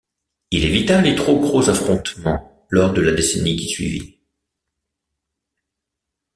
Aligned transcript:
Il 0.49 0.65
évita 0.65 0.99
les 0.99 1.13
trop 1.13 1.39
gros 1.39 1.69
affrontements 1.69 2.65
lors 2.71 2.91
de 2.91 3.01
la 3.01 3.11
décennie 3.11 3.55
qui 3.55 3.67
suivit. 3.69 4.17